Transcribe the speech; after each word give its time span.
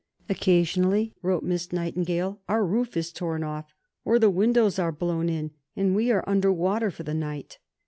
"Occasionally," 0.29 1.13
wrote 1.21 1.43
Miss 1.43 1.71
Nightingale, 1.71 2.41
"our 2.49 2.65
roof 2.65 2.97
is 2.97 3.11
torn 3.13 3.43
off, 3.43 3.75
or 4.03 4.17
the 4.17 4.31
windows 4.31 4.79
are 4.79 4.91
blown 4.91 5.29
in, 5.29 5.51
and 5.75 5.93
we 5.95 6.09
are 6.11 6.23
under 6.27 6.51
water 6.51 6.89
for 6.89 7.03
the 7.03 7.13
night." 7.13 7.59